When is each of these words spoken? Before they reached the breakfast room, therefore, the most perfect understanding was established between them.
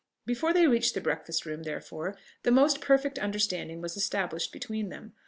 Before 0.25 0.51
they 0.51 0.65
reached 0.65 0.95
the 0.95 0.99
breakfast 0.99 1.45
room, 1.45 1.61
therefore, 1.61 2.17
the 2.41 2.49
most 2.49 2.81
perfect 2.81 3.19
understanding 3.19 3.81
was 3.81 3.95
established 3.95 4.51
between 4.51 4.89
them. 4.89 5.13